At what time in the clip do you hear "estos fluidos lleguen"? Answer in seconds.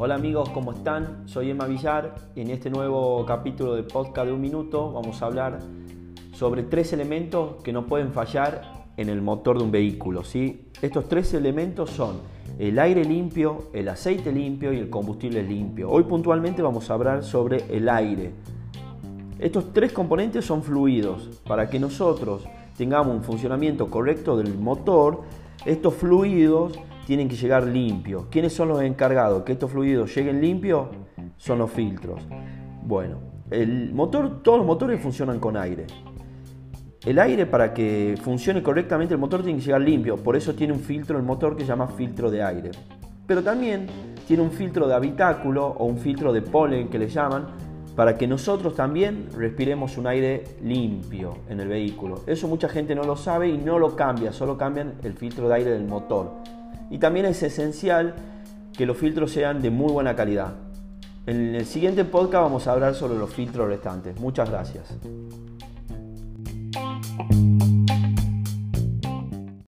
29.52-30.42